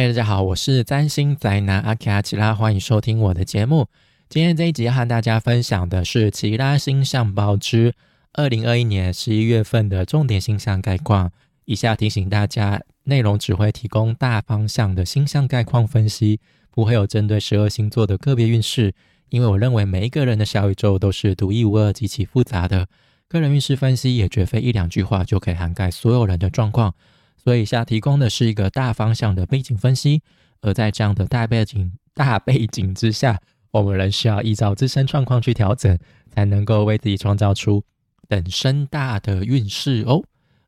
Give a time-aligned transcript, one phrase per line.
[0.00, 3.86] 嗨，大家好，我是占星宅男阿卡奇拉，欢迎收听我的节目。
[4.30, 7.92] 今天这一集要和大家分享的是奇拉星象报之
[8.32, 11.30] 二零二一年十一月份的重点星象概况。
[11.66, 16.40] 以下提醒大家，内容只会提供大方向的星象概况分析，
[16.70, 18.94] 不会有针对十二星座的个别运势。
[19.28, 22.86] 因为我认为每一个人的小宇宙都是独一无二、极其复杂的，
[23.28, 26.94] 个人运势分析也绝非一两句话就可以涵盖所有人的状况。
[27.42, 30.22] 所以，下提供的是一个大方向的背景分析。
[30.60, 33.40] 而在这样的大背景、 大背景之下，
[33.70, 37.82] 我们仍需要依照自身状况去调整，才能够为自己创造出
[38.28, 40.22] 等身大的运势哦。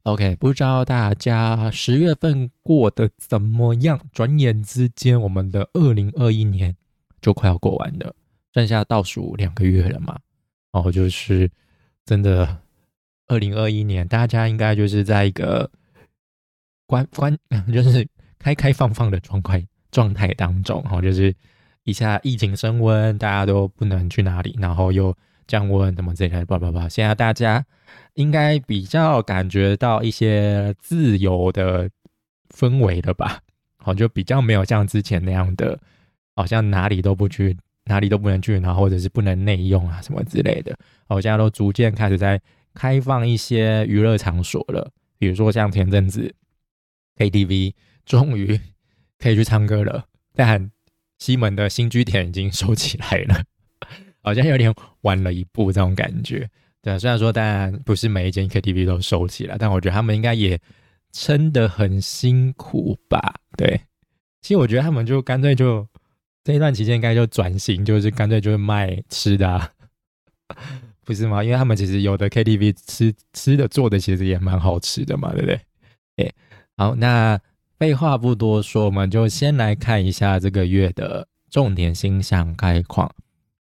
[0.05, 4.01] OK，不知道大家十月份过得怎么样？
[4.11, 6.75] 转眼之间，我们的二零二一年
[7.20, 8.15] 就快要过完了，
[8.55, 10.19] 剩下倒数两个月了嘛。
[10.73, 11.51] 哦，就是
[12.07, 12.62] 真的，
[13.29, 15.70] 二零二一年大家应该就是在一个。
[16.93, 17.39] 关关
[17.73, 18.07] 就是
[18.39, 21.35] 开开放放的状态状态当中，哈，就是
[21.85, 26.87] 一下疫情升温，大家都不能去哪里，然后又降温，怎么这些叭叭叭。
[26.87, 27.65] 现在大家
[28.12, 31.89] 应该比较感觉到一些自由的
[32.55, 33.41] 氛围了吧？
[33.79, 35.81] 好，就比较没有像之前那样的，
[36.37, 37.56] 好像哪里都不去，
[37.87, 40.77] 哪里都不能去，然后或者是不能内用啊什么之类的。
[41.09, 42.39] 好，现在都逐渐开始在
[42.75, 46.34] 开放一些娱乐场所了，比如说像前阵子。
[47.17, 47.75] KTV
[48.05, 48.59] 终于
[49.19, 50.71] 可以去唱歌了，但
[51.19, 53.45] 西门的新居点已经收起来了，
[54.23, 56.51] 好像有点晚了一步这种感觉。
[56.81, 60.61] 对，虽然说当然不是每一间 KTV 都收起来，但我觉得他们应该也
[61.13, 63.37] 撑得很辛苦吧。
[63.57, 63.81] 对，
[64.41, 65.87] 其实我觉得他们就干脆就
[66.43, 69.71] 这一段期间应该就转型，就是干脆就是卖吃的，啊
[71.05, 71.45] 不是吗？
[71.45, 75.61] 因为他们其实有的 KTV 吃吃的做的其实也蛮好吃的嘛，对不对？
[76.17, 76.33] 哎。
[76.77, 77.39] 好，那
[77.78, 83.11] 废话不多说，我们就先来看一下这个月的重点星象概况。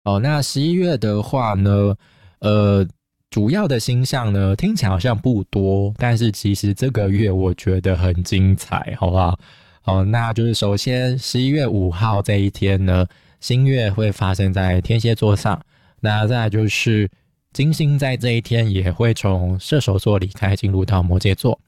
[0.04, 1.96] 哦，那十一月的话呢，
[2.40, 2.88] 呃，
[3.30, 9.40] 主要的星象呢，听起来好像不多，但是其实这个月我觉得很精彩，好不好？
[9.86, 13.06] 哦，那就是首先十一月五号这一天呢，
[13.40, 15.60] 新月会发生在天蝎座上，
[16.02, 17.10] 那再就是
[17.54, 21.60] 金星在这一天也会从射手座离开，进入到摩羯座。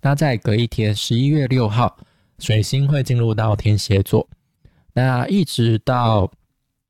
[0.00, 1.98] 那再隔一天，十一月六号，
[2.38, 4.28] 水星会进入到天蝎座。
[4.92, 6.30] 那一直到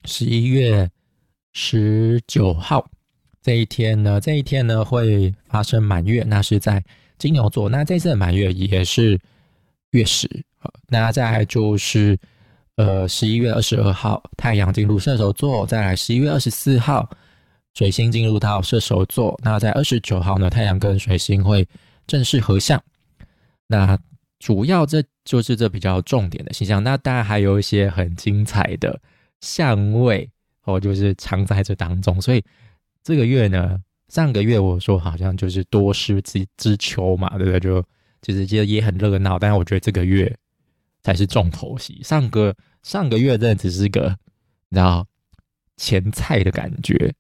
[0.05, 0.91] 十一月
[1.53, 2.87] 十九号
[3.43, 6.83] 这一天呢，这一天呢会发生满月，那是在
[7.19, 7.69] 金牛座。
[7.69, 9.19] 那这次的满月也是
[9.91, 10.29] 月食。
[10.89, 12.19] 那再来就是
[12.77, 15.67] 呃十一月二十二号，太阳进入射手座。
[15.67, 17.09] 再来十一月二十四号，
[17.75, 19.39] 水星进入到射手座。
[19.43, 21.67] 那在二十九号呢，太阳跟水星会
[22.07, 22.83] 正式合相。
[23.69, 23.97] 那
[24.41, 29.01] 主要这就是这比较重点的形象，那当然还有一些很精彩的
[29.41, 30.29] 相位
[30.65, 32.21] 哦，就是藏在这当中。
[32.21, 32.43] 所以
[33.03, 37.61] 这个月呢，上个月我说好像就是多事之之秋嘛，对不对？
[37.61, 37.85] 就
[38.23, 40.35] 其实其实也很热闹，但是我觉得这个月
[41.03, 42.01] 才是重头戏。
[42.03, 44.17] 上个上个月真的只是个
[44.71, 45.07] 你知道
[45.77, 47.13] 前菜的感觉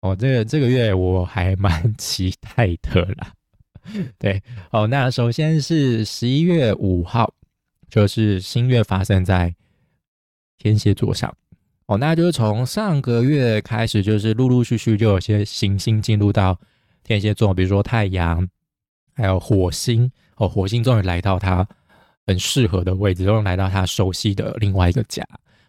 [0.00, 3.32] 哦，这个这个月我还蛮期待的啦。
[4.18, 7.32] 对，哦，那首先是十一月五号，
[7.88, 9.54] 就是新月发生在
[10.58, 11.34] 天蝎座上，
[11.86, 16.58] 哦，那就是从上个月开始，就是陆陆续续就有些行星进入到
[17.02, 18.48] 天蝎座，比如说太阳，
[19.14, 21.66] 还有火星，哦，火星终于来到它
[22.26, 25.22] 很适合的位置，终于来到它熟悉的另外一个家，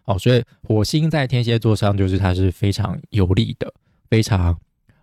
[0.06, 3.74] 哦，所以火星在天蝎座上，就是它是非常有利的，
[4.10, 4.58] 非常。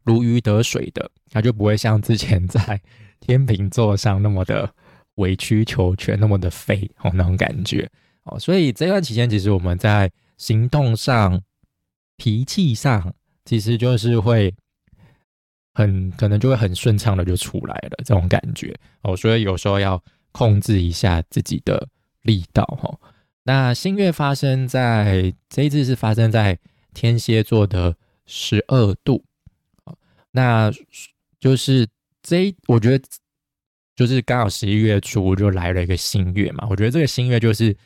[0.05, 2.81] 如鱼得水的，他就不会像之前在
[3.21, 4.69] 天秤座上那么的
[5.17, 7.89] 委曲求全，那么的废哦那种感觉
[8.25, 8.39] 哦。
[8.39, 11.41] 所以这段期间，其实我们在行动上、
[12.17, 13.15] 脾气上，
[13.45, 14.53] 其实就是会
[15.75, 19.17] 很可能就会很顺畅的就出来了这种感觉哦。
[19.17, 20.03] 所以有时候要
[20.33, 21.89] 控制一下自己的
[22.23, 22.99] 力道哈。
[23.45, 26.59] 那新月发生在这一次是发生在
[26.95, 27.97] 天蝎座的
[28.27, 29.25] 十二度。
[30.33, 30.73] 那
[31.39, 31.87] 就是
[32.23, 33.05] 这，我觉得
[33.95, 36.67] 就是刚好十一月初就来了一个新月嘛。
[36.71, 37.77] 我觉得这个新月就是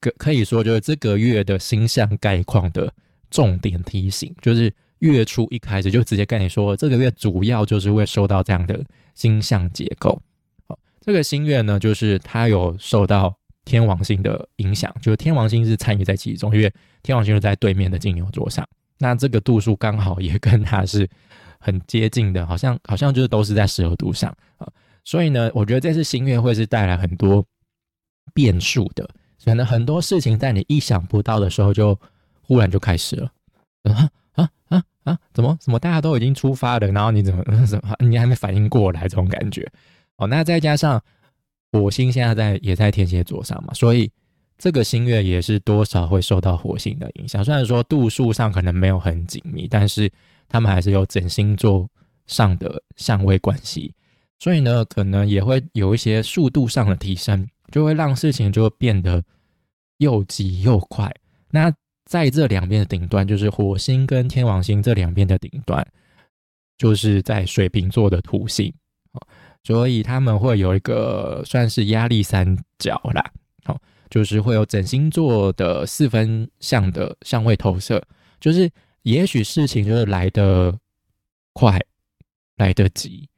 [0.00, 2.92] 可可以说就是这个月的星象概况的
[3.30, 10.20] 重点提醒，就是月初一开始就直接跟你说，这个月主要就是会受到这样的星象结构。
[10.66, 13.32] 好，这个新月呢，就是它有受到
[13.64, 16.72] 天王星的影响，就是天王星是参与在其中，因为
[17.04, 18.68] 天王星是在对面的金牛座上，
[18.98, 21.08] 那这个度数刚好也跟它是。
[21.62, 24.68] 很接近的，好像好像就是都是在十二度上啊，
[25.04, 27.44] 所以呢，我觉得这次新月会是带来很多
[28.34, 29.08] 变数的，
[29.44, 31.98] 可能很多事情在你意想不到的时候就
[32.42, 33.32] 忽然就开始了。
[33.84, 35.18] 啊啊啊啊！
[35.34, 39.66] 怎么怎么大家都已经出发了，然后你怎么怎么你还没反应过来这种感觉？
[40.16, 41.02] 哦，那再加上
[41.72, 44.10] 火星现在在也在天蝎座上嘛，所以
[44.58, 47.44] 这个新月也是多少会受到火星的影响。
[47.44, 50.08] 虽然说度数上可能没有很紧密，但是
[50.52, 51.88] 他们还是有整星座
[52.26, 53.94] 上的相位关系，
[54.38, 59.24] 所以呢，可能也会有一些速度上的提升，就会让事情就会变得
[59.96, 61.10] 又急又快。
[61.50, 61.72] 那
[62.04, 65.82] 在这两边的顶端，就是火星跟天王星这两边的顶端，
[66.76, 68.70] 就是在水瓶座的土星，
[69.64, 73.24] 所以他们会有一个算是压力三角啦，
[73.64, 78.02] 好，就是会有整星座的四分相的相位投射，
[78.38, 78.70] 就是
[79.02, 80.76] 也许事情就是来得
[81.52, 81.78] 快，
[82.56, 83.28] 来得急，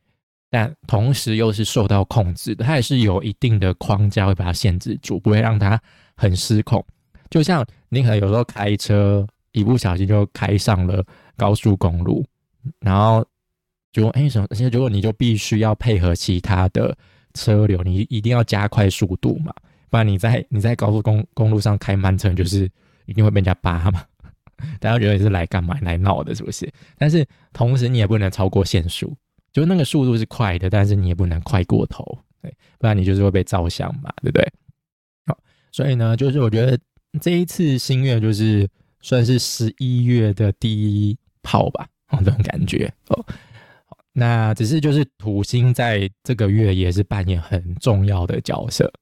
[0.50, 5.80] 但同时又是受到控制的，它也是有一定的框架会把它限制住，不会让它
[6.16, 6.84] 很失控。
[7.30, 11.04] 就像你可能有时候开车一不小心就开上了
[11.36, 12.24] 高速公路，
[12.80, 13.26] 然后
[13.92, 16.96] 就哎什么，现在如果你就必须要配合其他的
[17.32, 19.52] 车流，你一定要加快速度嘛，
[19.88, 22.70] 不然你在你在高速公公路上开慢车，就是
[23.06, 24.04] 一定会被人家扒嘛。
[24.80, 26.70] 大家觉得你是来干嘛来闹的，是不是？
[26.96, 29.16] 但是同时你也不能超过限速，
[29.52, 34.52] 就那个速度是快的，但是你也不能快过头，对，不然你就是会被照相嘛，对不对？
[35.26, 35.38] 好，
[35.72, 36.78] 所以呢，就是我觉得。
[37.20, 38.68] 这一次新月就是
[39.00, 43.24] 算是十一月的第一炮吧，哦，这种感觉哦。
[44.12, 48.92] 那只是就是土星在这个月也是扮演很重要的角色，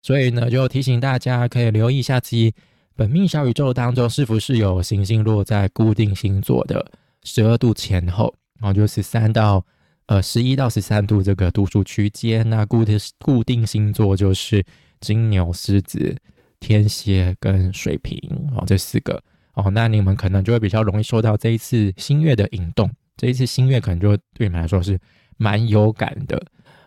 [0.00, 2.54] 所以呢，就提醒大家可以留意一下自己
[2.96, 6.84] 本命小宇宙当中是不是有行星落在固定星座的
[7.22, 9.64] 十二度前后，然后就十三到
[10.06, 12.48] 呃十一到十三度这个度数区间。
[12.48, 14.64] 那固定固定星座就是
[15.00, 16.16] 金牛、狮子。
[16.60, 18.18] 天蝎跟水瓶
[18.56, 22.90] 哦，这四个哦，那你们可能就会比较容易受到这一次新月的引动。
[23.18, 24.98] 这一次新月可能就对你们来说是
[25.36, 26.42] 蛮有感的。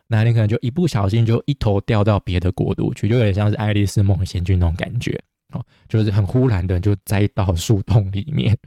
[0.07, 5.15] 那你可能就一不小心就一头掉到别的国度去，就有点像是《爱丽丝梦仙境》那种感觉
[5.53, 8.57] 哦，就是很忽然的就栽到树洞里面，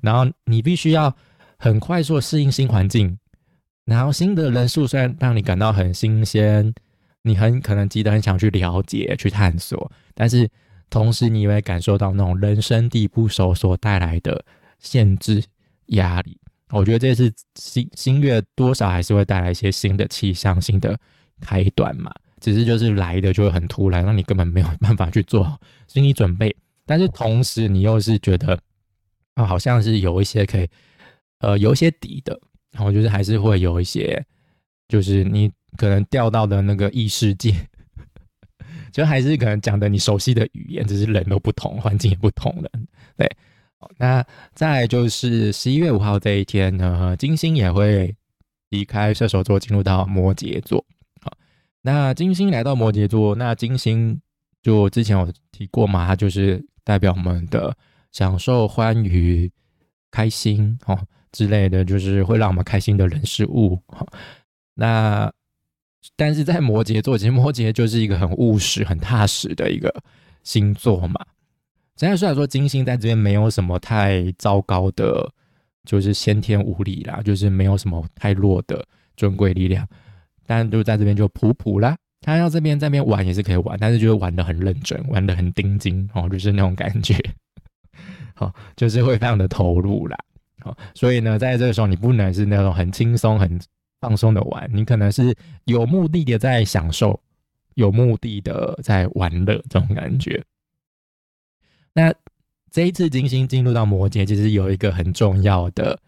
[0.00, 1.14] 然后你必须要
[1.58, 3.18] 很快速适应新环境，
[3.84, 6.74] 然后新的人数虽然让你感到很新鲜。
[7.22, 10.48] 你很可能急得很想去了解、去探索，但是
[10.88, 14.42] 同时你也会感受到那种人生地不熟所带来的
[14.78, 15.44] 限制
[15.88, 16.40] 压力。
[16.70, 20.98] 我觉得这是新新月多少还是会带来一些新的气象、新的
[21.42, 22.10] 开端嘛。
[22.40, 26.54] 只是就是来的就会很突然，让你根本没有办法去做好 心理准备。
[26.86, 28.58] 但是同时你又是觉得
[29.34, 30.68] 啊，好像是有一些可以
[31.38, 32.38] 呃有一些底的，
[32.72, 34.24] 然后就是还是会有一些，
[34.88, 35.50] 就是你。
[35.76, 37.54] 可能掉到的那个异世界，
[38.90, 42.68] 就还是可能讲的你熟悉的语言，只是人都不同，环境也不同了。
[43.16, 43.30] 对，
[43.96, 44.22] 那
[44.52, 48.12] 再就是十一月五号这一天呢，金星也会
[48.70, 50.84] 离开射手座，进入到摩羯座。
[51.82, 54.20] 那金星来到摩羯座，那金星
[54.62, 57.76] 就之前有提过嘛，它就是代表我们的
[58.12, 59.50] 享受、欢愉、
[60.10, 60.98] 开心哦
[61.32, 63.78] 之类的，就是会让我们开心的人事物。
[64.74, 65.32] 那。
[66.16, 69.94] 但是在摩羯座，其实摩羯就是一个很务实、很踏实的一个
[70.42, 71.20] 星座嘛。
[71.94, 75.30] 虽然说金星在这边没有什么太糟糕的，
[75.84, 78.82] 就是先天无力啦，就是没有什么太弱的
[79.14, 79.86] 尊贵力量，
[80.50, 81.96] 但就在这边就普普啦。
[82.20, 87.14] 他要这边这边玩也是可以玩，但是就是玩的很认真，玩的很钉钉哦，就是那种感觉，
[88.34, 90.18] 好， 就是会非常的投入啦。
[90.58, 93.60] 好，所以呢，在这个时候你不能是那种很轻松很。
[94.02, 97.20] 放松的玩，你可能是有目的的在享受，
[97.74, 100.42] 有目的的在玩乐这种感觉。
[101.92, 102.10] 那
[102.70, 106.00] 这一次金星进入到摩羯，其实有一个很重要的，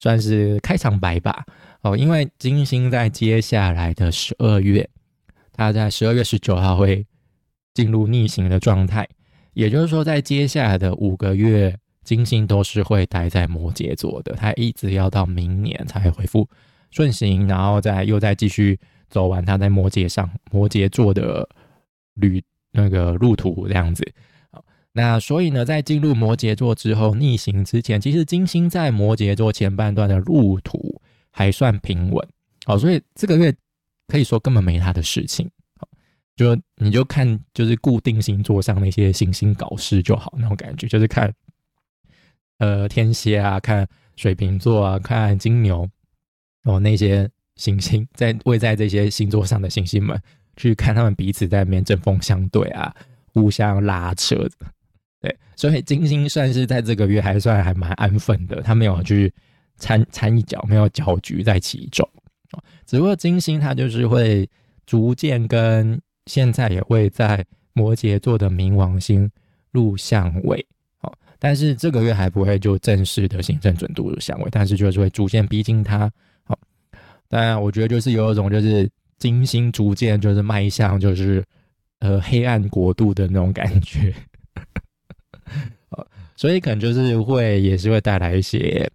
[0.00, 1.44] 算是开场白吧。
[1.82, 4.88] 哦，因为金星在接下来的十二月，
[5.52, 7.06] 它在十二月十九号会
[7.72, 9.08] 进入逆行的状态，
[9.54, 16.48] 也就是说，在接下来的五个月，金星都是会待在摩羯座的，它一直要到明年才会恢复。
[16.90, 18.78] 顺行，然后再又再继续
[19.08, 21.48] 走完他在摩羯上摩羯座的
[22.14, 22.42] 旅
[22.72, 24.04] 那个路途这样子。
[24.92, 32.28] 那所以呢，在进入摩羯座之后逆行之前，其实金星在摩羯座前半段的路途还算平稳。
[32.64, 33.54] 好，所以这个月
[34.08, 35.48] 可以说根本没他的事情。
[36.36, 41.32] 就你就看就是固定星座上那些行星搞事就好那种感觉，就是看
[42.58, 45.88] 呃天蝎啊，看水瓶座啊，看金牛。
[46.64, 50.20] 哦，那些行星在位在这些星座上的行星们，
[50.56, 52.94] 去看他们彼此在那边针锋相对啊，
[53.34, 54.48] 互相拉扯。
[55.20, 59.32] 对，所以金星算是在这个月还算还蛮安分的，他没有去
[59.76, 62.08] 掺掺一脚，没有搅局在其中。
[62.86, 64.48] 只不过金星它就是会
[64.84, 69.30] 逐渐跟现在也会在摩羯座的冥王星
[69.70, 70.66] 入相位。
[70.96, 76.10] 好，但是这个月还不会就正式的形成准度入相位，但是就是会逐渐逼近它。
[76.42, 76.58] 好，
[77.28, 81.44] 当然我觉得就是有一种就是金星逐渐就是迈向就是
[82.00, 84.12] 呃黑暗国度的那种感觉。
[86.36, 88.90] 所以可能就是会也是会带来一些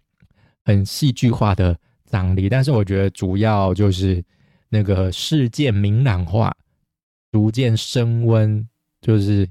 [0.64, 4.24] 很戏剧化的张力，但是我觉得主要就是
[4.68, 6.52] 那个事件明朗化，
[7.30, 8.66] 逐渐升温，
[9.00, 9.48] 就是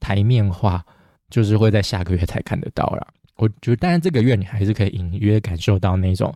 [0.00, 0.82] 台面化，
[1.28, 3.06] 就是会在下个月才看得到了。
[3.36, 6.32] 我觉得，但是这个月你还是可以隐约感受到那种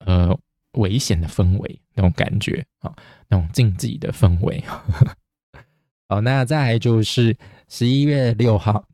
[0.00, 0.38] 呃
[0.72, 2.94] 危险的氛围，那种感觉啊，
[3.28, 4.62] 那种竞技的氛围。
[6.08, 7.34] 好，那再来就是
[7.68, 8.86] 十一月六号。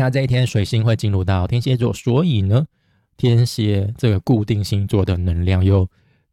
[0.00, 2.66] 那这一天，水星会进入到天蝎座，所以呢，
[3.18, 5.86] 天蝎这个固定星座的能量又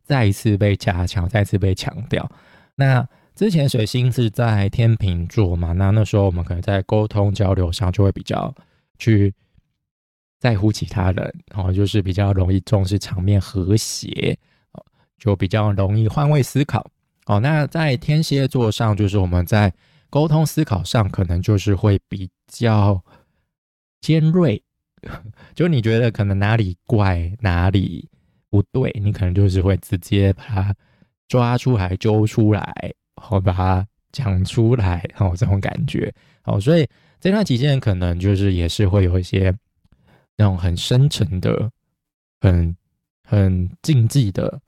[0.06, 2.32] 再一次被加强，再次被强调。
[2.76, 3.06] 那
[3.36, 5.74] 之前水星是在天秤座嘛？
[5.74, 8.56] 那那时候我们可能在沟通交流上就会比较
[8.98, 9.34] 去
[10.40, 14.38] 在乎其他人，然后就是比较容易重视场面和谐，
[15.20, 16.90] 就比较容易换位思考。
[17.26, 19.74] 哦，那在天蝎座上，就是我们在
[20.10, 23.04] 沟通思考上，可能就是会比较。
[24.02, 24.62] 尖锐，
[25.56, 28.08] 就你觉得可能哪里怪哪里
[28.50, 30.76] 不对，你可能就是会直接把它
[31.28, 32.62] 抓出来、揪出来，
[33.16, 36.88] 然后把它讲出来，然 后这种感觉，好，所以
[37.20, 39.54] 这段期间可能就是也是会有一些
[40.38, 41.70] 那种很深沉的、
[42.40, 42.76] 很
[43.24, 44.62] 很禁忌的，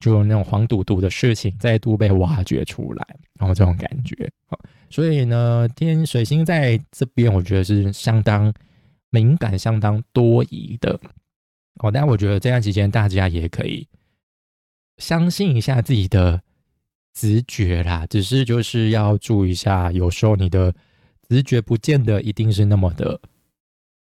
[0.00, 3.06] 就那种黄赌毒的事情再度被挖掘出来，
[3.38, 8.52] 然后这种感觉，好，所以呢，天水星在这边，我觉得是相当。
[9.10, 10.98] 敏感相当多疑的
[11.76, 13.86] 哦，但我觉得这段期间大家也可以
[14.98, 16.42] 相信一下自己的
[17.12, 20.74] 直觉啦，只是就是要注意一下，有时候你的
[21.28, 23.20] 直觉不见得一定是那么的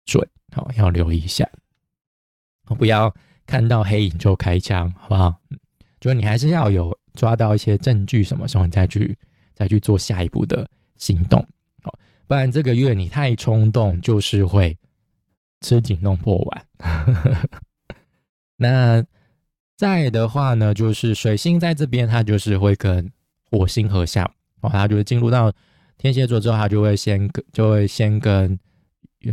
[0.06, 1.50] 准，好，要留意一下，
[2.78, 3.14] 不要
[3.46, 5.34] 看到黑影就开枪，好不好？
[6.00, 9.18] 就是你还是要有抓到一些证据，什么时候你再去
[9.54, 11.40] 再去做下一步的行动，
[11.84, 14.78] 好，不然这个月你太冲动，就是会。
[15.62, 16.66] 吃紧弄破碗。
[18.58, 19.04] 那
[19.78, 23.12] 再的话呢，就是水星在这边，它就是会跟
[23.50, 24.24] 火星合相
[24.62, 25.52] 哦，它就是进入到
[25.98, 28.60] 天蝎座之后，它就会先跟就会先跟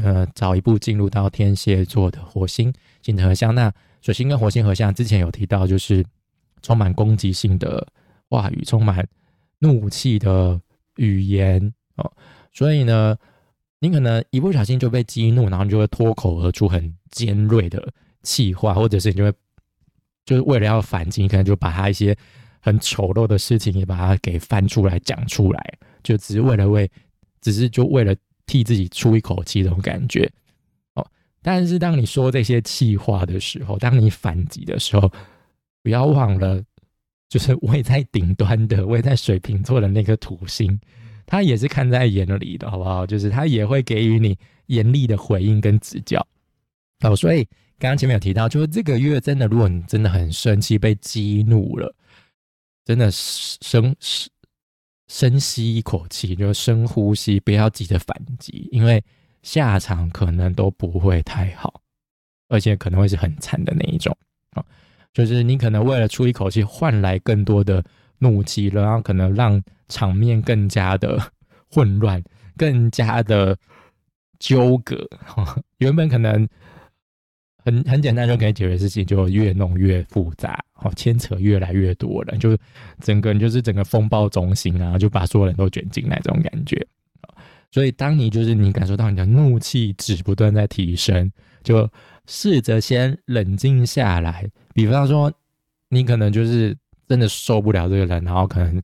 [0.02, 3.54] 呃早一步进入到天蝎座的火星形成合相。
[3.54, 6.04] 那水星跟火星合相之前有提到，就是
[6.62, 7.86] 充满攻击性的
[8.30, 9.06] 话语，充满
[9.58, 10.58] 怒气的
[10.96, 12.12] 语言哦，
[12.52, 13.16] 所以呢。
[13.80, 17.92] 你可能一不小心就被激怒，然后你就会脱口而出很尖锐的
[18.22, 19.32] 气话，或者是你就会
[20.24, 22.16] 就是为了要反击，你可能就把他一些
[22.60, 26.90] 很丑陋的事情也把它给翻出来讲出来，就只是为了为，
[27.40, 28.14] 只是就为了
[28.46, 30.28] 替自己出一口气这种感觉
[30.94, 31.06] 哦。
[31.40, 35.10] 但是当你说这些气话的时候，当你反击的时候，
[35.84, 36.60] 不要忘了，
[37.28, 40.78] 就是位在顶端的位在水瓶座的那颗土星。
[41.30, 43.06] 他也是看在眼里的，好不好？
[43.06, 44.34] 就是他也会给予你
[44.68, 46.26] 严厉的回应跟指教。
[47.00, 47.44] 哦，所以
[47.78, 51.94] 刚刚前面有提到，就是这个月真的，如果你真的很生气、被激怒了，
[52.86, 54.30] 真的深深
[55.08, 59.04] 深吸一口气，就深呼吸，不要急着反击，因为
[59.42, 61.82] 下场可能都不会太好，
[62.48, 64.16] 而且可能会是很惨的那一种。
[64.52, 64.64] 啊，
[65.12, 67.84] 就是你可能为了出一口气，换来更多的。
[68.18, 71.20] 怒气，然后可能让场面更加的
[71.70, 72.22] 混乱，
[72.56, 73.56] 更加的
[74.38, 75.08] 纠葛。
[75.78, 76.48] 原本可能
[77.64, 82.56] 很很简单就可以解决事情，就越弄越复杂，哦，牵扯越来越多了，就
[83.00, 86.86] 整个就是整个风暴中心啊，就把所有人都卷进来这种感觉。
[87.70, 91.30] 所以，当你就是你感受到你的怒气值不断在提升，
[91.62, 91.88] 就
[92.26, 94.48] 试着先冷静下来。
[94.74, 95.32] 比方说，
[95.88, 96.76] 你可能就是。
[97.08, 98.82] 真的受不了这个人，然后可能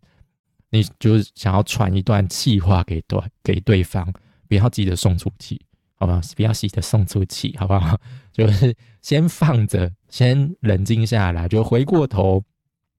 [0.70, 4.10] 你就是想要传一段气话给对给对方，
[4.48, 5.60] 不要急着送出去，
[5.96, 6.20] 好不好？
[6.34, 8.00] 不要急着送出去，好不好？
[8.32, 12.42] 就是先放着，先冷静下来，就回过头，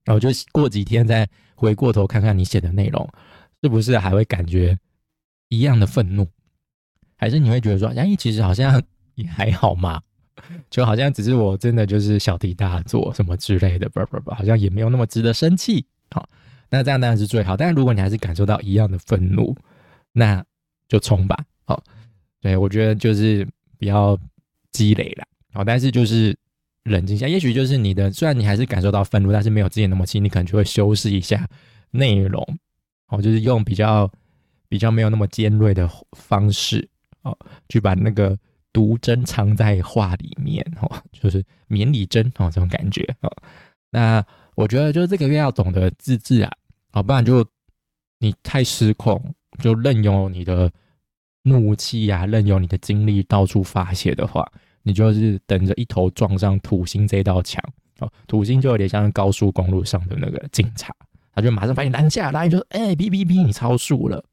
[0.05, 3.09] 然后就过几天再回过头看看你写的内容，
[3.61, 4.77] 是不是还会感觉
[5.49, 6.27] 一样的愤怒？
[7.17, 8.81] 还是你会觉得说，哎，其实好像
[9.15, 10.01] 也还好嘛？
[10.69, 15.85] 就好像只是我真的就是小题大做什么之类的，不不不，好像也没有那么值得生气。
[16.11, 16.27] 好，
[16.69, 17.55] 那这样当然是最好。
[17.57, 19.55] 但是如果你还是感受到一样的愤怒，
[20.11, 20.43] 那
[20.87, 21.37] 就冲吧。
[21.65, 21.81] 好，
[22.41, 24.17] 对我觉得就是比较
[24.71, 25.25] 积累了。
[25.53, 26.37] 好，但是就是
[26.83, 31.47] 冷静一下，也许就是你的，虽然你还是感受到愤怒，但是没有之前那么轻，你可能就会修饰一下
[31.91, 32.45] 内容。
[33.07, 34.11] 哦，就是用比较
[34.67, 36.87] 比较没有那么尖锐的方式，
[37.21, 37.37] 哦，
[37.69, 38.37] 去把那个
[38.75, 43.31] 毒针藏在话里面，哦， 就是绵里针，哦，这种感觉，哦，
[43.89, 44.21] 那
[44.55, 46.51] 我觉得就是这个月要懂得自制啊，
[46.91, 47.45] 哦，不然就
[48.19, 50.69] 你太失控，就任由你的
[51.43, 54.45] 怒气啊，任由你的精力到处发泄的话，
[54.83, 57.63] 你就是等着一头撞上土星这道墙，
[57.99, 60.93] 哦，土星就有点像高速公路上的那个警察。
[61.33, 64.23] 他就马上把你拦下来，就说：“哎，哔哔哔，你超速了。”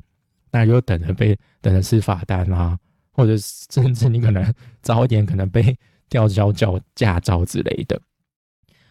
[0.52, 2.78] 那就等着被等着吃罚单啊，
[3.12, 5.76] 或者甚至你可能早一点可能被
[6.08, 8.00] 吊销教驾照之类的。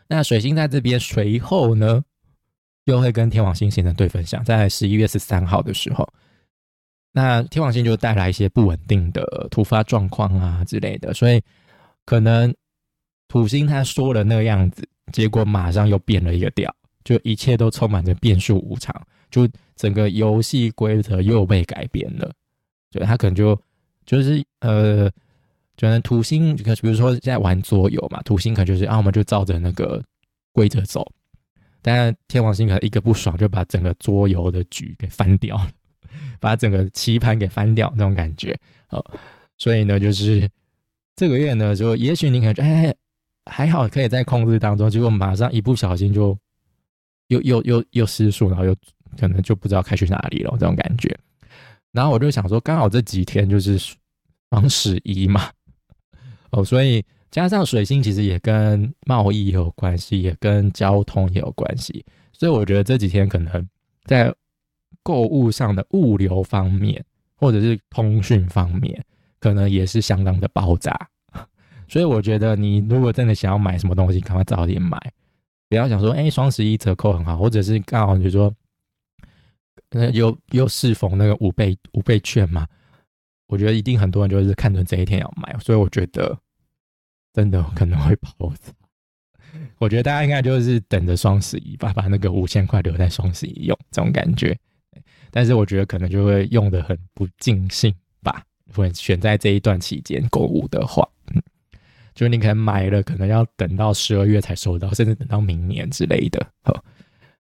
[0.07, 2.03] 那水星在这边随后呢，
[2.85, 6.07] 又会跟天王星形成对分享，在十一月十三号的时候，
[7.11, 11.41] 那天王星就带来一些不稳定的突发状况啊之类的，所以
[12.05, 12.53] 可能
[13.27, 16.73] 土星他说了那个样子，结果马上又变了一个调。
[17.03, 18.95] 就一切都充满着变数无常，
[19.31, 22.31] 就整个游戏规则又被改变了。
[22.91, 23.59] 对，他可能就
[24.11, 25.09] 就是呃，
[25.79, 30.03] 可能土星，比如说在玩桌游嘛，土星可就是啊，我们就照着那个
[30.51, 31.09] 规则走。
[31.81, 35.71] 但天王星可能一个不爽，就把整个桌游的局给翻掉了，
[36.41, 38.53] 把整个棋盘给翻掉那种感觉。
[38.89, 39.01] 哦，
[39.57, 40.45] 所以呢，就是
[41.15, 42.93] 这个月呢，就也许你可能哎
[43.45, 46.37] 还好可以在控制当中，结果马上一不小心就。
[47.27, 48.75] 又又又又失速，然后又
[49.17, 51.17] 可能就不知道开去哪里了，这种感觉。
[51.93, 53.79] 然后我就想说，刚好这几天就是
[54.51, 55.49] 双十一嘛，
[56.51, 63.67] 哦，所以加上水星其实也跟贸易有关系，也跟交通也有关系，所以我觉得这几天可能
[64.03, 64.31] 在
[65.01, 67.03] 购物上的物流方面，
[67.35, 69.03] 或者是通讯方面，
[69.39, 71.07] 可能也是相当的爆炸。
[71.87, 74.97] 所以我觉得你如果真的想要买什么东西，赶快早点买。
[75.67, 78.53] 不要想说，哎，双十一折扣很好，或者是刚好就说，
[79.89, 82.67] 那，又又适逢那个五倍五倍券嘛，
[83.51, 86.39] 我觉得一定很多人就是看准这一天要买，所以我觉得
[87.33, 88.71] 真的可能会爆炸。
[89.77, 94.57] 我觉得大家应该就是等着双十一吧，把那个五千块留在双十一用，这种感觉。
[95.31, 98.41] 但是我觉得可能就会用的很不尽兴吧，
[98.73, 101.05] 会选在这一段期间购物的话。
[102.15, 106.45] 就你可能买了，可能要等到十二月才收到，甚至等到明年之类的。
[106.63, 106.83] 好，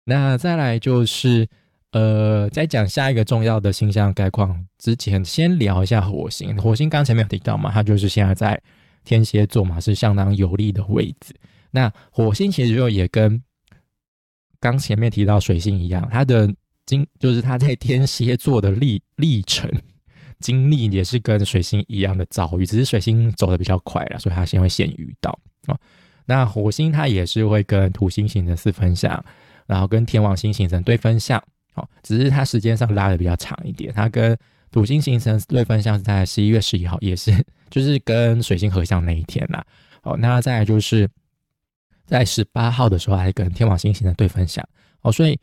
[0.04, 1.48] 那再来就是，
[1.96, 6.62] 呃，在讲下一个重要的星象概况之前，先聊一下火星。
[6.62, 8.62] 火星刚才没有提到嘛，它就是现在在
[9.06, 11.34] 天蝎座嘛，是相当有利的位置。
[11.72, 13.42] 那火星其实就也跟
[14.60, 16.54] 刚前面提到水星一样，它的
[16.86, 19.72] 经就是它在天蝎座的历历程。
[20.42, 25.32] 经历也是跟水星一样的遭遇，只是水星走的比较快了，所以它先会先遇到
[25.68, 25.80] 啊。
[26.26, 29.24] 那火星它也是会跟土星形成四分相，
[29.66, 31.42] 然后跟天王星形成对分相，
[31.76, 33.94] 哦，只是它时间上拉的比较长一点。
[33.94, 34.38] 它跟
[34.72, 37.32] 土星形成对分相是在十一月十一号，也是
[37.70, 39.66] 就是跟水星合相那一天啦。
[40.04, 41.10] 哦，那再就是
[42.06, 44.68] 在十八号的时候还跟天王星形成对分相，
[45.02, 45.40] 哦，所以。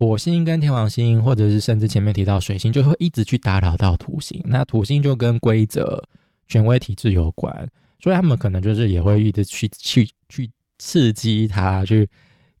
[0.00, 4.40] 火星跟天王星，或者是甚至前面提到水星，就会一直去打扰到土星。
[4.44, 6.00] 那土星就跟规则、
[6.46, 12.08] 权威体制有关，所以他们可能就是也会一直去去去刺激它，去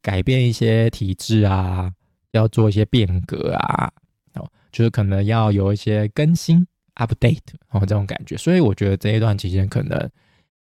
[0.02, 1.88] 改变一些体制啊，
[2.32, 3.90] 要做一些变革啊，
[4.34, 7.38] 哦，就是可能要有一些更新 （update）
[7.70, 8.36] 哦，这种感觉。
[8.36, 9.98] 所以我觉得这一段期间可能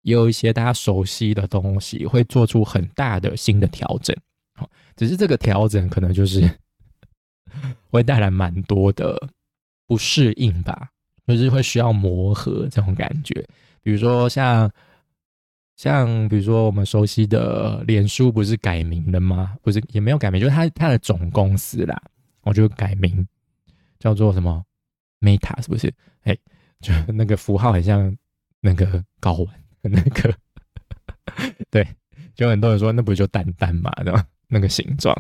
[0.01, 4.15] 也有一些大家熟悉的东西会做出很大的新的调整。
[4.55, 6.49] 好，只是这个调整可能就是。
[7.89, 9.17] 会带来蛮多的
[9.87, 10.89] 不适应吧，
[11.25, 13.33] 就是会需要磨合这种感觉。
[13.81, 14.69] 比如说像
[15.75, 19.55] 像比如说我们熟悉的脸书不是改名了吗？
[19.61, 22.01] 不是也没有改名，就是它它的总公司啦，
[22.41, 23.27] 我就改名
[23.99, 24.63] 叫做什么
[25.21, 25.93] Meta 是不是？
[26.23, 26.37] 哎，
[26.81, 28.15] 就那个符号很像
[28.61, 30.33] 那个睾丸那个，
[31.69, 31.87] 对，
[32.35, 34.25] 就很多人说那不就蛋蛋嘛，对吧？
[34.47, 35.15] 那个形状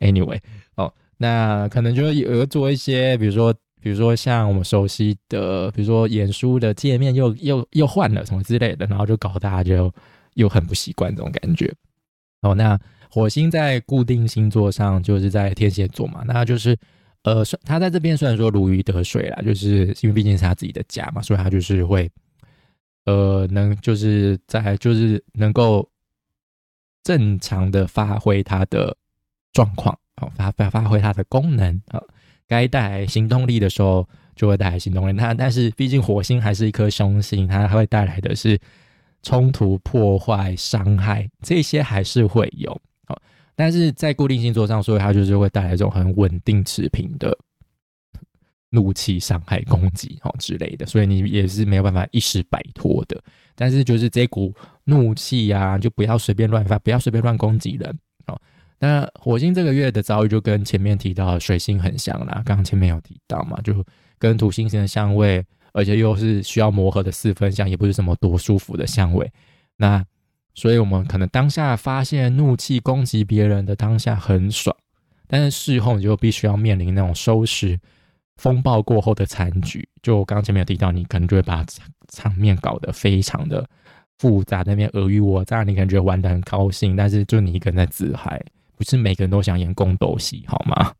[0.00, 0.40] ，Anyway
[0.76, 0.92] 哦。
[1.18, 9.92] 那可能就有做一些，比如说，比如说像我们熟悉的，比如说演书的界面又又又换了什么之类的，然后就搞大家就
[10.34, 11.72] 又很不习惯这种感觉。
[12.42, 12.78] 哦，那
[13.10, 16.78] 火星在固定星座上就是在天蝎座嘛，那就是
[17.24, 22.10] 呃，他在这边虽然说如鱼得水啦，就是因为毕竟是他自己的家嘛，所以他就是会
[23.06, 25.88] 呃能就是在就是能够
[27.02, 28.96] 正常的发挥他的
[29.52, 29.98] 状况。
[30.16, 32.00] 好发发发挥它的功能啊，
[32.52, 35.12] 该带来行动力的时候就会带来行动力。
[35.12, 38.58] 那但是毕竟火星还是一颗凶星，它会带来的是
[39.22, 42.70] 冲突、破坏、伤害，这些还是会有。
[43.06, 43.18] 好，
[43.56, 47.34] 但是在固定星座上，所以它就是会带来这种很稳定持平的
[48.68, 53.18] 怒气、伤害、攻击哦之类的，所以你也是没有办法一时摆脱的。
[53.54, 58.38] 但是就是这股怒气呀，就不要随便乱发，不要随便乱攻击人哦。
[58.84, 63.72] 那火星这个月的遭遇就跟前面提到的水星很像啦，刚刚前面有提到嘛，就
[64.18, 65.40] 跟土星星的相位，
[65.72, 69.30] 而且又是需要磨合的四分相，也不是什么多舒服的相位。
[69.76, 70.04] 那
[70.56, 74.76] 所以我们可能当下发现怒气攻击别人的当下很爽，
[75.28, 77.78] 但是事后你就必须要面临那种收拾
[78.38, 79.88] 风暴过后的残局。
[80.02, 81.64] 就刚刚前面有提到，你可能就会把
[82.08, 83.64] 场面搞得非常的
[84.18, 88.42] 复杂，那边尔虞我诈，你可能觉玩得很高兴，但是就你一个人在自嗨。
[88.82, 90.92] 不是每个人都想演宫斗戏，好吗？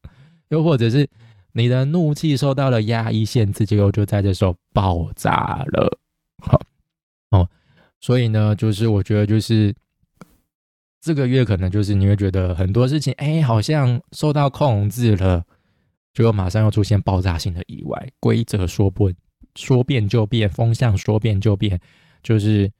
[0.48, 1.06] 又或者是
[1.52, 5.98] 你的怒气受到了压抑限制，结果就在这时候爆炸了。
[6.38, 6.58] 好，
[7.30, 7.46] 哦，
[8.00, 9.74] 所以呢，就是我觉得，就是
[11.02, 15.44] 这个月可能就是你会觉得很多事情，哎，好像受到控制了，
[16.14, 18.10] 结果马上又出现爆炸性的意外。
[18.18, 19.12] 规则说不
[19.56, 21.78] 说变就变，风向说变就变，
[22.22, 22.72] 就是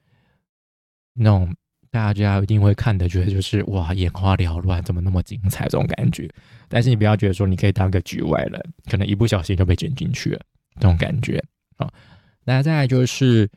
[1.13, 1.55] 那种。
[1.91, 6.29] 大家一定会看的，觉得就是哇，眼花缭乱，怎么那么精彩这种感觉。
[6.67, 10.41] 但是你不要觉得说你可以当个局外人，可能一不小心就被卷进去了
[10.75, 11.41] 这种感觉
[11.77, 11.91] 啊。
[12.43, 13.49] 那再来就是，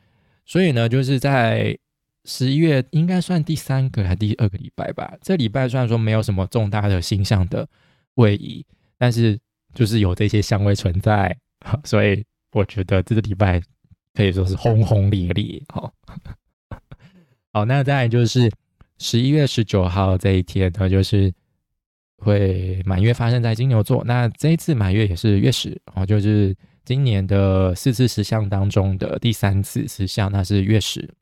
[0.45, 1.77] 所以呢，就是在
[2.25, 5.13] 十一月应该算第三个还是第二个礼拜吧。
[5.21, 7.67] 这礼拜虽然说没有什么重大的星象的
[8.15, 8.65] 位移，
[8.97, 9.37] 但是
[9.73, 11.35] 就是有这些香味存在，
[11.83, 13.61] 所以我觉得这个礼拜
[14.13, 15.91] 可以说是轰轰烈烈哈。
[17.53, 18.49] 好，那再来就是
[18.97, 21.33] 十一月十九号这一天，呢，就是
[22.15, 24.01] 会满月发生在金牛座。
[24.05, 31.13] 那这一次满月也是月食，哦，就是今年的四次石像当中的第三次石像，那是月食。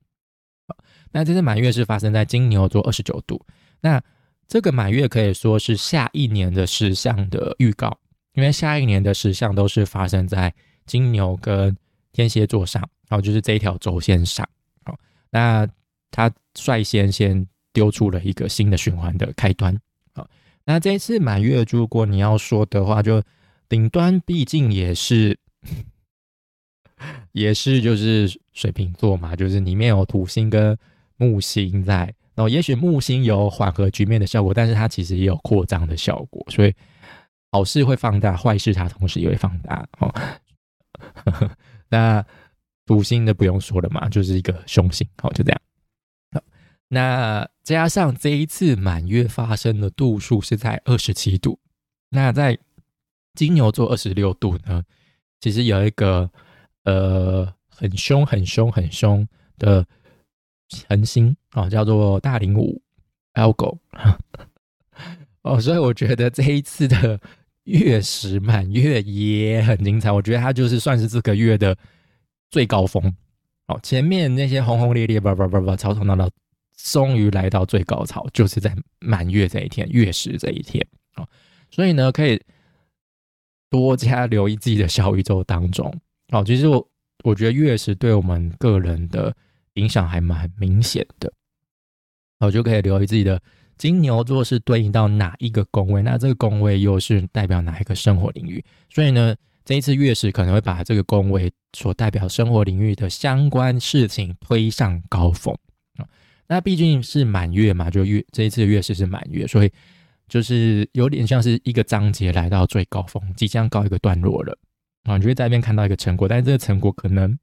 [1.11, 3.43] 那这次满月是发生在金牛座二十九度。
[3.81, 3.99] 那
[4.47, 7.97] 这个满月可以说是下一年的石像的预告，
[8.33, 10.53] 因为下一年的石像都是发生在
[10.85, 11.75] 金牛跟
[12.11, 14.47] 天蝎座上，然后就是这一条轴线上。
[14.85, 14.95] 好，
[15.31, 15.67] 那。
[16.11, 19.77] 他率先先丢出了一个新的循环的开端，
[20.13, 20.27] 好，
[20.65, 23.21] 那这一次满月，如果你要说的话，就
[23.67, 25.37] 顶端毕竟也是
[27.31, 30.77] 也是就是水瓶座嘛，就是里面有土星跟
[31.15, 36.73] 木星在，然后也许木星有缓和局面的效果，但是它其实也有扩张的效果，所以
[37.51, 40.13] 好事会放大，坏事它同时也会放大哦。
[41.89, 42.25] 那
[42.85, 45.61] 土星的不用说了嘛，就是一个凶星，好，就这样。
[46.91, 51.59] 那加上这一次满月发生的度数是在二十七度，
[52.09, 52.57] 那在
[53.35, 54.83] 金牛座二十六度呢，
[55.39, 56.29] 其实有一个
[56.85, 59.27] 呃很凶、很凶、很凶
[59.59, 59.85] 的
[60.87, 62.81] 恒星啊，叫做大零五
[63.35, 63.77] Algo
[65.43, 67.19] 哦，所以我觉得这一次的
[67.65, 71.77] 月食满月也很精彩，我觉得它就是算是这个月的
[72.49, 73.15] 最高峰
[73.67, 76.27] 哦，前面那些轰轰烈烈、叭叭叭叭、吵吵闹闹。
[76.81, 81.27] 终于来到最高潮，就是在满月这一天，月食这一天啊，
[81.69, 82.41] 所以呢，可以
[83.69, 85.93] 多加留意自己的小宇宙当中
[86.31, 86.43] 哦。
[86.43, 86.89] 其实我
[87.25, 89.35] 我觉得月食对我们个人的
[89.73, 91.31] 影响还蛮明显的，
[92.39, 93.41] 我就可以留意自己的
[93.77, 98.63] 金牛座是对应到哪一个宫位，那这个宫位又是代表哪一个生活领域？
[98.89, 105.53] 所以呢，这一次月食可能会把这个宫位所代表生活领域的相关事情推上高峰。
[106.51, 109.71] 那毕竟是满月嘛，就月这一次的月食是满月，所以
[110.27, 114.57] 就是有点像是一个章节来到最高峰，即将告一个段落了
[115.03, 115.15] 啊！
[115.15, 117.37] 你就会在那边看到一个成果，但是这个成果可能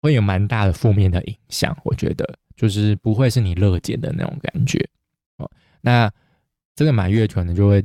[0.00, 4.78] 会有蛮大的负面的影响，我觉得就是不会是你乐见的那种感觉
[5.38, 5.50] 哦。
[5.80, 6.08] 那
[6.76, 7.84] 这个满月可能就会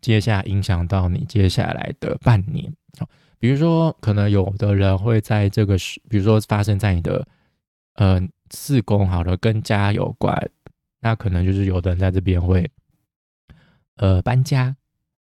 [0.00, 3.06] 接下影响到你接下来的半年哦，
[3.38, 7.28] 比如说可能有的人会在这个时，比如说发生在你的
[7.96, 8.26] 呃。
[8.54, 10.50] 四宫好了，跟家有关，
[11.00, 12.70] 那可能就是有的人在这边会，
[13.96, 14.74] 呃，搬家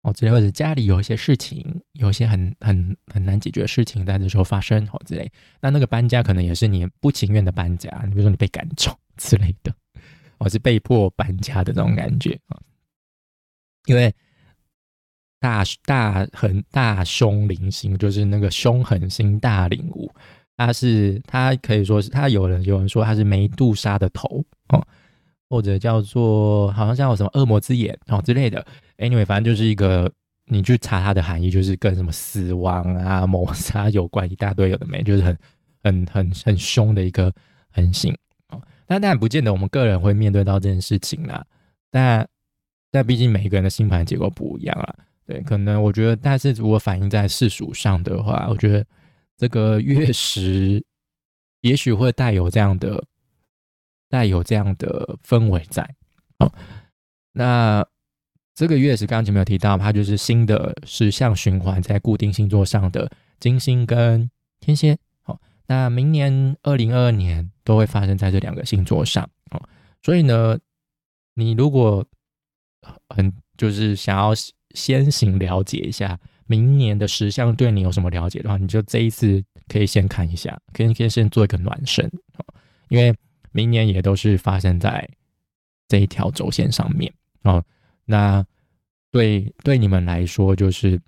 [0.03, 9.75] 哦，之类，或者家里有一些事情，有一些很很很难解决的事情在这时候发生哦之类，那那个搬家可能也是你不情愿的搬家，你比如说你被赶走之类的，
[10.39, 12.61] 哦，是被迫搬家的这种感觉啊，
[13.87, 14.15] 因为
[15.41, 20.15] 大大很大凶灵星就是那个凶狠星大领悟。
[20.57, 24.87] 他是他可以说是他有人有人说他是梅杜莎的头哦，
[25.49, 28.65] 或者叫做好像像有什么恶魔之眼哦之类的。
[28.99, 30.11] Anyway，反正就是一个
[30.47, 35.37] 你去查它的含义，就是跟什么死亡啊、谋杀有关，一大堆有的没，就是很
[35.83, 37.33] 很很很凶的一个
[37.73, 38.17] 恒星
[38.51, 38.63] 哦。
[38.87, 41.45] 但当然不见得我们个人会面对到这件事情啦。
[41.91, 42.29] 但
[42.91, 44.95] 但毕竟每一个人的星盘结构不一样啊。
[45.27, 48.85] 对，可能我觉得，但是如果反映在世俗上的话，我觉得
[49.37, 50.85] 这个月食
[51.61, 53.05] 也许会带有这样的
[54.09, 55.95] 带有这样的氛围在。
[56.39, 56.53] 哦，
[57.33, 57.87] 那
[58.55, 64.99] 这个月食刚刚前面有提到，它就是新的十象循环在固定星座上的金星跟天蝎。
[65.23, 69.29] 好，那明年二零二二年都会发生在这两个星座上。
[69.51, 69.69] 哦，
[70.03, 70.59] 所以呢，
[71.35, 72.07] 你如果
[73.09, 74.33] 很就是想要。
[74.75, 82.11] 先行了解一下明年的石像对你有什么了解的话，你就这一次可以先看一下，可以可以先做一个暖身
[82.89, 83.15] 因为
[83.53, 85.09] 明年也都是发生在
[85.89, 87.65] 这一条轴线上面哦。
[88.05, 88.45] 那
[89.11, 91.01] 对对你们来说，就是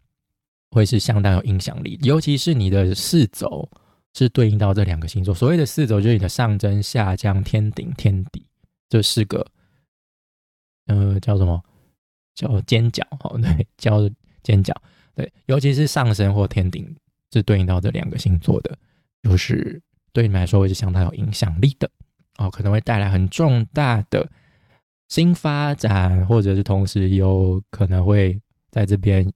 [0.70, 3.68] 会是相当有影响力，尤其是你的四轴
[4.14, 5.34] 是对应到这两个星座。
[5.34, 8.46] 所谓的四轴，就是你的上升、下降、天顶、天底
[8.88, 9.46] 这四个，
[10.86, 11.62] 呃，叫什么？
[12.34, 14.08] 叫尖角，哦，对，叫
[14.42, 14.74] 尖角，
[15.16, 16.94] 对，尤其是上升或天顶
[17.32, 18.78] 是对应到这两个星座的，
[19.22, 21.90] 就是对你们来说会是相当有影响力的，
[22.36, 24.30] 哦，可能会带来很重大的
[25.08, 28.38] 新发展，或者是同时有可能会
[28.70, 29.26] 在这边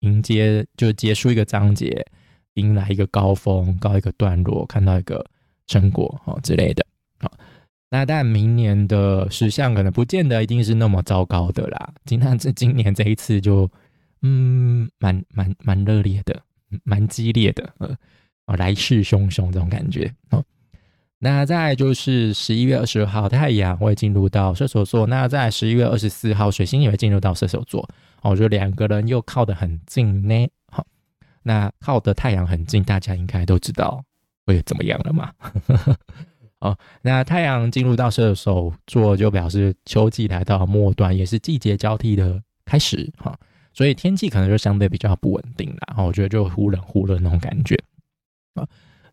[0.00, 2.04] 迎接，就结束一个章节，
[2.54, 5.24] 迎来一个高峰，告一个段落，看到一个
[5.68, 6.84] 成果，哦之类的，
[7.20, 7.30] 好。
[7.90, 11.94] 那但明年的石像可能不见得一定是那么糟糕的啦。
[12.04, 13.70] 今天 这今年这一次就，
[14.26, 16.40] 嗯，蛮蛮蛮热烈的，
[16.82, 17.74] 蛮激烈的，
[18.46, 20.10] 呃，来势汹汹这种感觉。
[20.30, 20.42] 哦，
[21.18, 25.06] 那再就是十一月二十号，太阳会进入到射手座。
[25.06, 27.82] 那在十一月二十四号，水星也会进入到射手座。
[28.22, 30.48] 哦，我觉得两个人又靠得很近呢。
[30.72, 30.86] 好，
[31.42, 34.02] 那靠的太阳很近，大家应该都知道
[34.46, 35.30] 会怎么样了嘛。
[36.60, 43.38] 哦，那太阳进入到射手座，就表示秋季来到末端，也是季节交替的开始哈。
[43.74, 46.02] 所以天气可能就相对比较不稳定啦。
[46.02, 47.76] 我觉得就忽冷忽热那种感觉
[48.54, 48.66] 啊。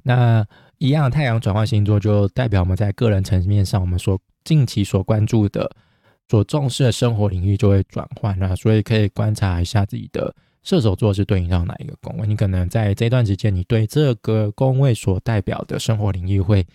[0.04, 0.48] 那
[0.78, 5.70] 一样，太阳转换星座就代表我们在个人层面上，我们所近期所关注的、
[6.30, 8.56] 所重视的生活领域就会转换了。
[8.56, 12.28] 所以可以观察一下自己的射手座是对应到哪一个宫位。
[12.28, 16.66] 你可能在这段时间，你对这个宫位所代表的生活领域会。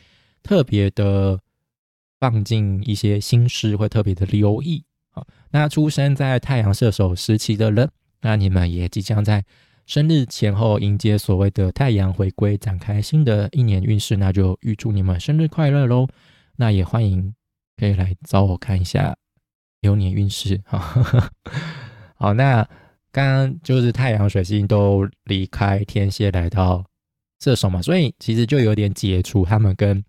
[0.42, 1.40] 特别的
[2.20, 4.84] 放进一些心思，会特别的留意。
[5.16, 9.42] 好，那出生在太阳射手时期的人，那你们也即将在
[9.86, 14.18] 生日前后迎接所谓的太阳回归，展开新的一年运势。
[14.18, 16.06] 那就预祝你们生日快乐喽！
[16.56, 17.34] 那也欢迎
[17.78, 19.16] 可以来找我看一下
[19.80, 20.60] 流年运势。
[20.66, 20.78] 好，
[22.16, 22.62] 好，那
[23.10, 26.84] 刚刚就是太阳、水星都离开天蝎来到
[27.40, 30.04] 射手嘛，所以其实就有点解除他们跟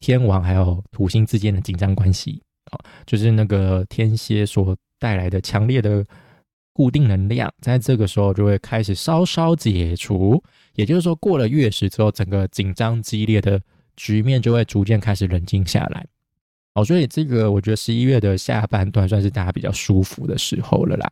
[0.00, 6.04] 天王还有土星之间的紧张关系啊，就是那个天蝎所带来的强烈的
[6.72, 10.42] 固定能量，在这个时候就会开始稍稍解除。
[10.74, 13.60] 也就是说，过了月食之后，整个紧张激烈的
[13.96, 16.06] 局面就会逐渐开始冷静下来。
[16.74, 21.10] 哦，所以这个我觉得十一月的下半段算是大家比较舒服的时候了啦。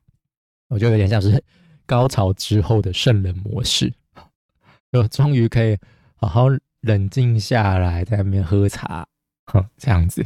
[0.69, 1.43] 我觉得有点像是
[1.87, 3.93] 高潮之后的圣人模式，
[4.93, 5.77] 就终于可以
[6.17, 6.47] 好好。
[6.83, 9.05] 冷静下来，在那边喝茶，
[9.47, 10.25] 哼，这样子，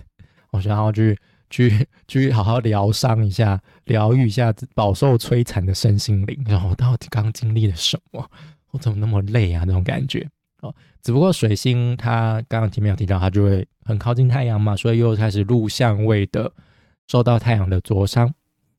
[0.53, 1.19] 我想要去
[1.51, 6.43] 去去好好疗伤一下，疗愈一下饱受摧残的身心灵。
[6.47, 8.31] 然后我到底刚经历了什么？
[8.71, 9.65] 我怎么那么累啊？
[9.67, 10.27] 那种感觉
[10.61, 10.75] 哦。
[11.03, 16.51] 只不过水星它刚刚前面有提到，它就会很靠近太阳嘛，所以又开始入相位的
[17.09, 18.33] 受到太阳的灼伤。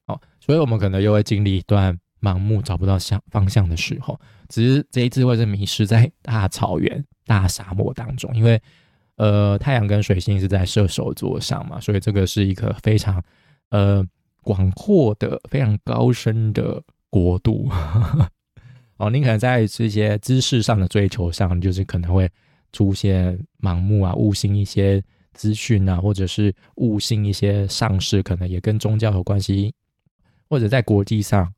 [0.06, 4.20] 哦，所以我们可能又会经历一段盲目找不到向方向的时候。
[4.48, 7.04] 只是这一次会是迷失在大草原。
[7.26, 8.62] 大沙漠当中，因为
[9.18, 13.24] 呃，太阳跟水星是在射手座上嘛，所以这个是一个非常
[13.70, 14.04] 呃
[14.42, 17.70] 广阔的、非常高深的国度。
[18.98, 22.30] 哦，你可能在这些知识上的追求上，就是可能会
[22.72, 29.74] 出现盲目啊、误信一些资讯啊，或者是误信一些上市，可能也跟宗教有关系，
[30.50, 31.54] 或者在国际上，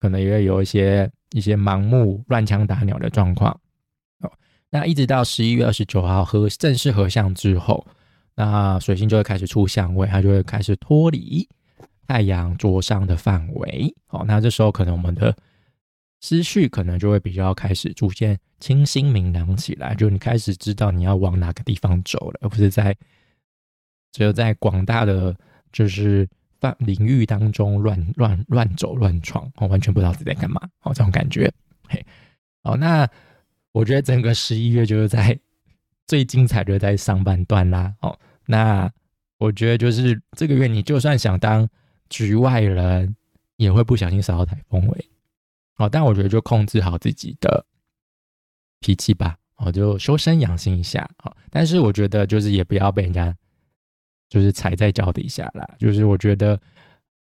[0.00, 3.58] 可能也会有一些一些盲目乱枪打鸟的状况。
[4.70, 7.86] 那一直到十一月二十九号合正式合相之后，
[8.34, 11.48] 那水星就会开始出相位，它就会开始脱离
[12.06, 13.94] 太阳桌上的范围。
[14.06, 15.34] 好，那这时候可能我们的
[16.20, 22.96] 思绪可能就会比较开始逐渐清新明朗起来，就你开始知道你要往哪个地方走了，而不是在
[24.12, 25.34] 只有在广大的
[25.72, 26.28] 就是
[26.60, 31.50] 范领域当中乱乱乱走乱闯，我完全不知道自己在干嘛，哦，这种感觉，
[31.88, 32.04] 嘿，
[32.62, 33.08] 哦，那
[33.72, 35.38] 我觉得整个十一月就是在
[36.06, 38.90] 最精彩的在上半段啦，哦，那
[39.38, 41.68] 我觉得就是这个月你就算想当
[42.08, 43.14] 局外人，
[43.56, 45.10] 也会不小心扫到台风尾，
[45.76, 47.64] 哦，但我觉得就控制好自己的
[48.80, 53.36] 脾气吧，哦，就修身养性一下，哦，但是我觉得就是也不要被人家。
[54.30, 56.60] 就是踩在脚底下啦，就是我觉得，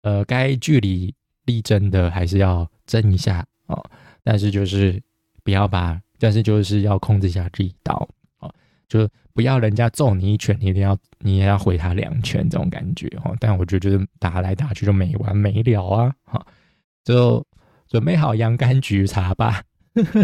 [0.03, 1.13] 呃，该据理
[1.45, 3.85] 力争的还是要争一下哦，
[4.23, 5.03] 但是就是
[5.43, 8.09] 不要把，但是就是要控制一下力道
[8.41, 8.51] 哦，
[8.89, 13.37] 就不要人家揍你一拳，你一定要你也要回他两拳这种感觉哦。
[13.39, 16.47] 但我觉得就是打来打去就没完没了啊，哈，
[17.05, 17.47] 就
[17.87, 19.63] 准备好洋甘菊茶吧。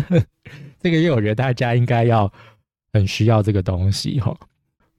[0.81, 2.33] 这个月我觉得大家应该要
[2.93, 4.35] 很需要这个东西哈，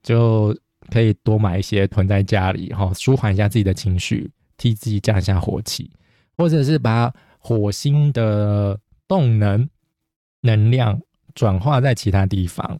[0.03, 0.55] 就。
[0.89, 5.89] 可以多买一些囤在家里，哈，舒缓一下自己的情绪，替自己降一下火气，
[6.35, 9.69] 或者是把火星的动能
[10.41, 10.99] 能量
[11.33, 12.79] 转化在其他地方。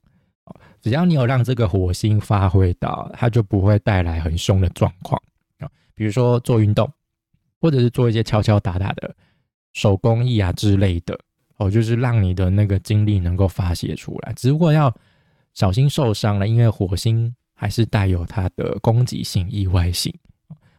[0.81, 5.21] 只要你有让这个火星发挥到，它就不会带来很凶的状况
[5.59, 5.69] 啊。
[5.95, 6.91] 比如说做运动，
[7.59, 9.15] 或者是做一些敲敲打打的
[9.73, 11.17] 手工艺啊之类的，
[11.57, 14.33] 哦，就是让你的那个精力能够发泄出来。
[14.33, 14.93] 只不过要
[15.53, 17.33] 小心受伤了，因为火星。
[17.53, 20.11] 还是带有它的攻击性、意外性，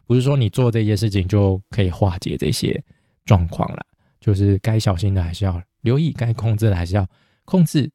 [0.04, 2.82] 不是说你做这些事情就可以化解这些
[3.24, 3.86] 状况了。
[4.18, 7.06] 就是该小心的还是要留意，该控制的还是要
[7.44, 7.90] 控制。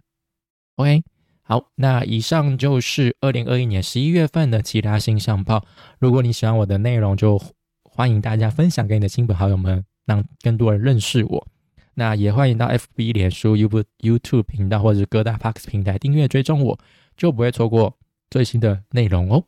[0.75, 1.03] OK，
[1.41, 5.65] 好，那以上就是二零二一年十一月份的其他星象报。
[5.99, 7.41] 如果你喜欢我的内容，就
[7.83, 11.47] 欢迎大家分享给你的亲朋好友们，让更多人认识我。
[11.95, 16.79] 那也欢迎到 FB、脸书、YouTube、YouTube 频道或者各大 Parks 平台订阅追踪我，
[17.15, 17.97] 就不会错过。
[18.29, 19.41] 最新的内容哦，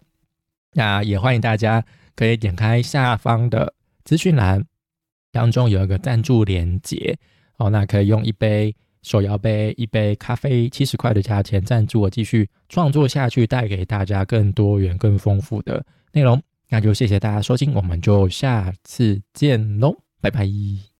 [0.71, 1.83] 那也欢迎大家
[2.15, 3.73] 可以点开下方的
[4.05, 4.65] 资讯栏，
[5.33, 7.19] 当中有一个赞助连接
[7.59, 16.41] 哦，那可以用一杯手摇杯、一杯咖啡七十块的价钱赞助我，继续创作下去，带给大家更多元、更丰富的内容。
[16.69, 20.89] 那就谢谢大家收听，我们就下次见喽，拜拜。